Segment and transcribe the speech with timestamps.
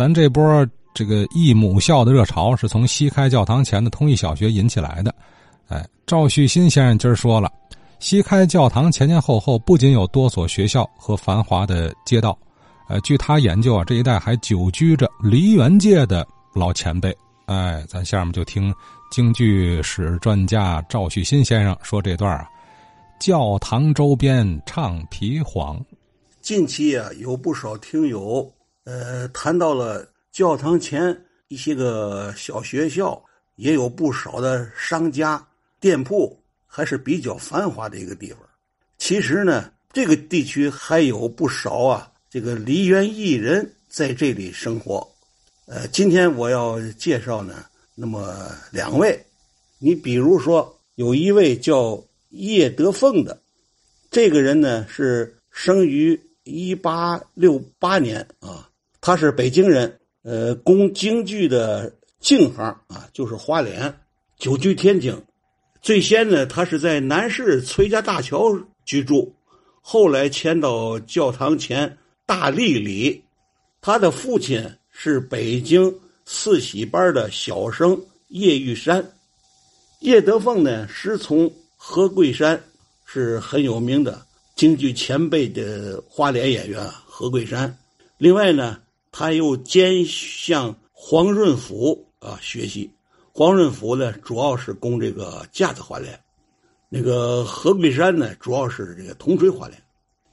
[0.00, 5.14] 咱这波这个义母校的热潮是从西开教堂前的通义小学引起来的。
[5.68, 7.52] 哎，赵旭新先生今儿说了，
[7.98, 12.38] 西开教堂前前后后不仅有多所学校和繁华的街道，
[12.88, 17.14] 呃，据他研究啊，这一带还久居着梨园界的老前辈。
[17.44, 18.74] 哎，咱下面就听
[19.10, 22.48] 京剧史专家赵旭新先生说这段啊，
[23.18, 25.78] 教堂周边唱皮黄。
[26.40, 28.50] 近期啊，有不少听友
[28.90, 31.16] 呃谈到了教堂前
[31.46, 33.22] 一些个小学校，
[33.54, 35.46] 也有不少的商家。
[35.78, 38.40] 店铺还是比较繁华的一个地方。
[38.98, 45.08] 其实呢，这个地区还有不少啊，这个梨园艺人在这里生活。
[45.66, 49.18] 呃，今天我要介绍呢，那么两位，
[49.78, 53.40] 你比如说有一位叫叶德凤的，
[54.10, 58.68] 这个人呢是生于一八六八年啊，
[59.00, 63.94] 他是北京人，呃，工京剧的净行啊，就是花脸，
[64.38, 65.14] 久居天津。
[65.80, 69.34] 最先呢，他是在南市崔家大桥居住，
[69.80, 73.24] 后来迁到教堂前大利里。
[73.80, 75.92] 他的父亲是北京
[76.26, 79.02] 四喜班的小生叶玉山，
[80.00, 82.62] 叶德凤呢师从何桂山，
[83.06, 84.20] 是很有名的
[84.54, 87.74] 京剧前辈的花脸演员何桂山。
[88.18, 88.78] 另外呢，
[89.12, 92.90] 他又兼向黄润甫啊学习。
[93.32, 96.14] 黄润甫呢，主要是攻这个架子花脸；
[96.88, 99.82] 那个何桂山呢，主要是这个铜锤花脸。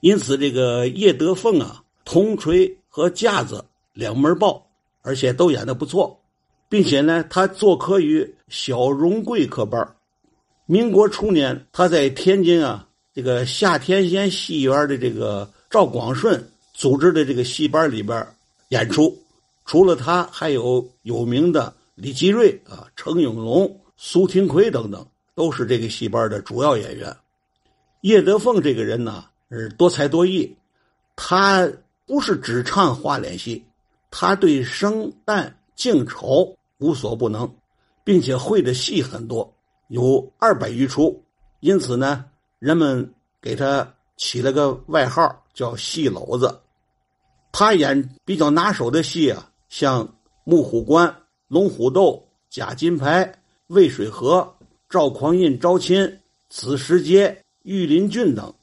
[0.00, 4.66] 因此，这个叶德凤啊，铜锤和架子两门报，
[5.02, 6.20] 而且都演的不错，
[6.68, 9.96] 并且呢，他做科于小荣贵科班。
[10.64, 18.26] 民国初年，他在天津啊，这个夏天仙戏园的这个赵广顺组织的这个戏班里边
[18.68, 19.16] 演出。
[19.64, 21.74] 除了他，还有有名的。
[21.96, 27.16] 李吉瑞啊，程永龙、苏廷奎等等，都是这个戏班的主要演员。
[28.02, 30.54] 叶德凤这个人呢，是多才多艺，
[31.16, 31.66] 他
[32.04, 33.64] 不是只唱花脸戏，
[34.10, 37.50] 他对生旦净丑无所不能，
[38.04, 39.50] 并且会的戏很多，
[39.88, 41.24] 有二百余出。
[41.60, 42.26] 因此呢，
[42.58, 43.10] 人们
[43.40, 46.60] 给他起了个外号叫“戏篓子”。
[47.58, 50.06] 他演比较拿手的戏啊，像
[50.44, 51.08] 《木虎关》。
[51.48, 53.34] 龙虎斗、假金牌、
[53.68, 54.46] 渭水河、
[54.90, 58.54] 赵匡胤招亲、紫石街、玉林郡等，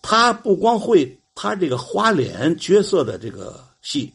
[0.00, 4.12] 他不光会他这个花脸角色的这个戏，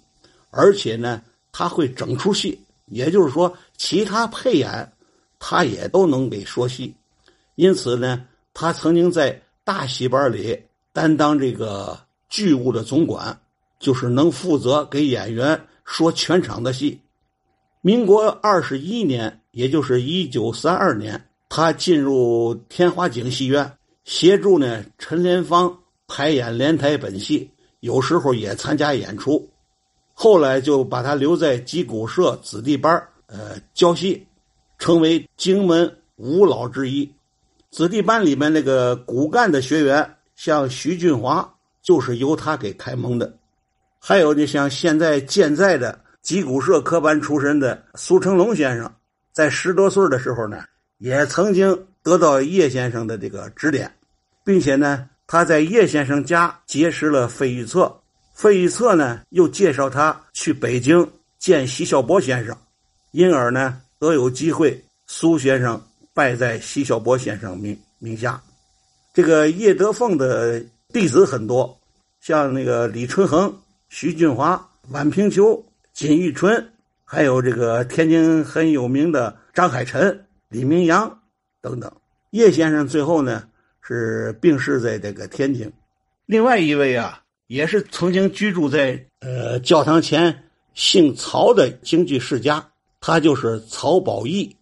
[0.49, 1.21] 而且呢，
[1.51, 4.93] 他会整出戏，也就是说，其他配演
[5.39, 6.95] 他也都能给说戏。
[7.55, 10.57] 因此呢，他曾经在大戏班里
[10.93, 11.99] 担当这个
[12.29, 13.37] 剧务的总管，
[13.79, 16.99] 就是能负责给演员说全场的戏。
[17.81, 23.71] 民国二十一年，也就是一九三二年，他进入天华景戏院，
[24.03, 25.75] 协助呢陈连芳
[26.07, 29.49] 排演连台本戏，有时候也参加演出。
[30.13, 34.27] 后来就把他留在击鼓社子弟班呃，教戏，
[34.77, 37.09] 成为荆门五老之一。
[37.71, 41.49] 子弟班里面那个骨干的学员，像徐俊华，
[41.81, 43.33] 就是由他给开蒙的。
[43.99, 45.99] 还有就像现在健在的。
[46.21, 48.93] 击鼓社科班出身的苏成龙先生，
[49.31, 50.61] 在十多岁的时候呢，
[50.97, 53.89] 也曾经得到叶先生的这个指点，
[54.43, 57.91] 并且呢，他在叶先生家结识了费玉策，
[58.33, 62.55] 费玉策呢又介绍他去北京见奚孝伯先生，
[63.11, 65.81] 因而呢得有机会，苏先生
[66.13, 68.39] 拜在奚孝伯先生名名下。
[69.13, 71.79] 这个叶德凤的弟子很多，
[72.19, 73.51] 像那个李春恒、
[73.89, 75.65] 徐俊华、宛平秋。
[75.91, 76.71] 金玉春，
[77.03, 81.19] 还有这个天津很有名的张海臣、李明阳
[81.59, 81.91] 等等。
[82.29, 83.43] 叶先生最后呢
[83.81, 85.69] 是病逝在这个天津。
[86.25, 92.65] 另外一位啊，也是曾经居住在呃教堂前，姓曹的京剧世家，
[93.01, 94.55] 他就是曹宝义。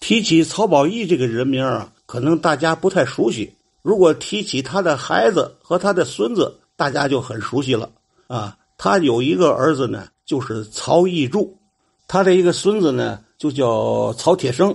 [0.00, 3.52] 提起曹宝义这个人名啊，可能大家不太熟悉。
[3.82, 7.90] 如果提起他的孩子和他的孙子，大家就很熟悉了
[8.28, 8.56] 啊。
[8.82, 10.08] 他有一个儿子呢。
[10.24, 11.58] 就是曹义柱，
[12.06, 14.74] 他的一个孙子呢，就叫曹铁生，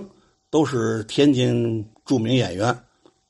[0.50, 2.78] 都是天津著名演员。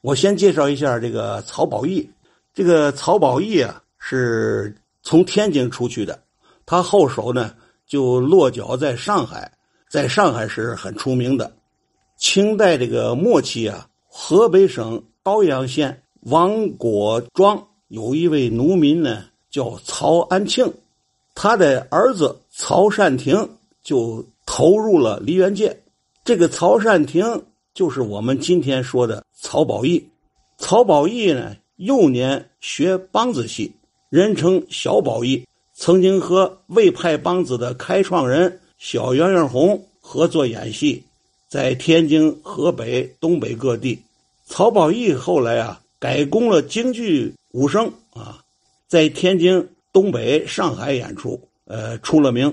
[0.03, 2.11] 我先介绍一下这个曹宝义。
[2.53, 6.21] 这个曹宝义啊，是从天津出去的，
[6.67, 7.55] 他后手呢
[7.87, 9.51] 就落脚在上海，
[9.89, 11.51] 在上海是很出名的。
[12.19, 20.73] 清代这个末期啊，河北省高阳县王果庄有一位农民呢，叫曹安庆。
[21.35, 23.49] 他的儿子曹善亭
[23.83, 25.81] 就投入了梨园界。
[26.25, 30.09] 这个曹善亭就是我们今天说的曹宝义。
[30.59, 33.73] 曹宝义呢，幼年学梆子戏，
[34.11, 35.47] 人称小宝义。
[35.75, 41.05] 曾经和魏派梆子的开创人小杨元红合作演戏，
[41.49, 44.03] 在天津、河北、东北各地。
[44.44, 48.43] 曹宝义后来啊，改攻了京剧武生啊，
[48.88, 52.52] 在天津、东北、上海演出，呃，出了名。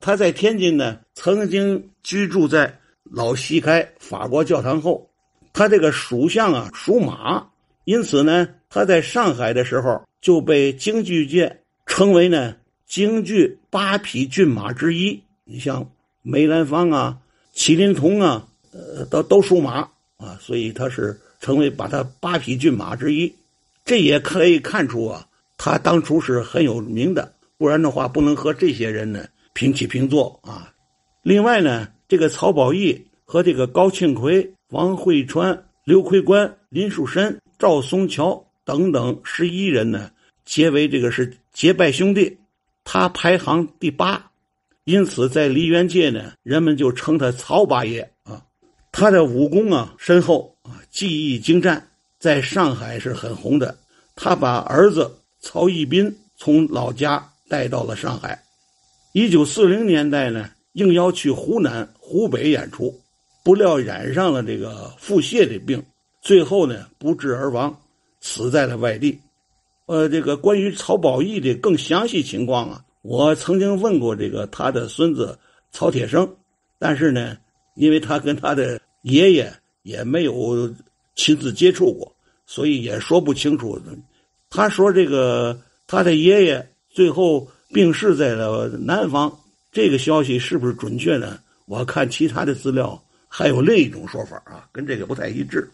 [0.00, 5.08] 他在天津呢，曾经居住在老西开法国教堂后。
[5.52, 7.46] 他这个属相啊，属马，
[7.84, 12.56] 因此呢，他在上海的时候就被京剧界称为呢。
[12.86, 15.90] 京剧八匹骏马之一，你像
[16.22, 17.18] 梅兰芳啊、
[17.54, 19.80] 麒麟童啊，呃，都都属马
[20.16, 23.34] 啊，所以他是成为把他八匹骏马之一。
[23.84, 25.26] 这也可以看出啊，
[25.64, 30.74] 他当初是很有名的，不然的话不能和这些人呢平起平坐啊。
[31.22, 40.10] 另外呢，这个曹宝义和这个高庆奎、王慧川、刘奎官、林树深、赵松桥等等十一人呢，
[40.44, 42.36] 结为这个是结拜兄弟。
[42.82, 44.32] 他排行第八，
[44.82, 48.42] 因此在梨园界呢，人们就称他曹八爷啊。
[48.90, 51.88] 他的武功啊深厚啊，技艺精湛，
[52.18, 53.78] 在上海是很红的。
[54.16, 55.08] 他把儿子
[55.42, 58.40] 曹义斌从老家带到了上海。
[59.12, 62.98] 一九四零年代呢，应邀去湖南、湖北演出，
[63.44, 65.84] 不料染上了这个腹泻的病，
[66.22, 67.76] 最后呢不治而亡，
[68.20, 69.20] 死在了外地。
[69.86, 75.36] 呃，这个关于曹宝义的更详细情况啊，我曾经问过这个他的孙子
[75.72, 76.36] 曹铁生，
[76.78, 77.36] 但是呢，
[77.74, 79.52] 因为他跟他的爷爷
[79.82, 80.72] 也没有
[81.16, 82.14] 亲自接触过，
[82.46, 83.78] 所以也说不清楚。
[84.52, 85.58] 他说这个
[85.88, 89.34] 他的爷爷最后病逝在了南方，
[89.72, 91.40] 这个消息是不是准确呢？
[91.66, 95.68] 我看其他的资料还有另一种说法啊，跟这个不太一致。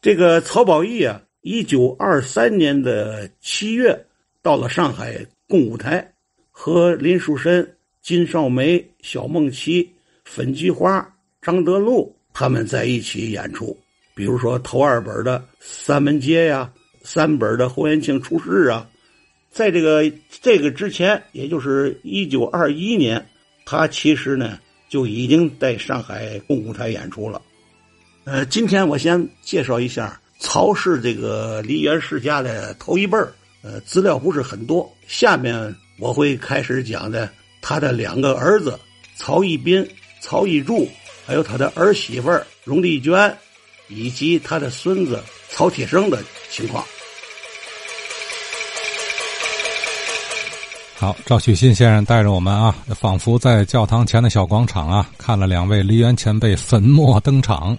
[0.00, 1.22] 这个曹宝义啊。
[1.42, 3.96] 一九二三年的七月，
[4.42, 6.12] 到了上海共舞台，
[6.50, 9.88] 和林树申、金少梅、小梦琪、
[10.24, 11.08] 粉菊花、
[11.40, 13.78] 张德禄他们在一起演出。
[14.12, 16.68] 比如说头二本的《三门街》呀，
[17.06, 18.86] 三本的《侯元庆出事》啊。
[19.50, 20.12] 在这个
[20.42, 23.26] 这个之前，也就是一九二一年，
[23.64, 24.58] 他其实呢
[24.90, 27.40] 就已经在上海共舞台演出了。
[28.24, 30.20] 呃，今天我先介绍一下。
[30.38, 33.32] 曹氏这个梨园世家的头一辈儿，
[33.62, 34.86] 呃，资料不是很多。
[35.06, 37.30] 下面我会开始讲的
[37.62, 38.78] 他的两个儿子
[39.16, 39.88] 曹义斌、
[40.20, 40.86] 曹义柱，
[41.24, 42.30] 还有他的儿媳妇
[42.64, 43.34] 荣丽娟，
[43.88, 46.84] 以及他的孙子曹铁生的情况。
[50.98, 57.76] 好，赵旭新先生带着我们啊，仿佛在教堂前的小广场啊，看了两位梨园前辈粉墨登场。